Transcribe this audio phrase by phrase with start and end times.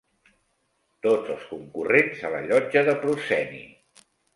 [1.07, 3.67] ...tots els concurrents a la llotja de prosceni.